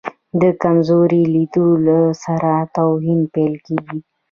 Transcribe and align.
د 0.41 0.43
کمزوري 0.61 1.21
لیدلو 1.33 2.01
سره 2.23 2.51
توهین 2.75 3.19
پیل 3.33 3.53
کېږي. 3.65 3.99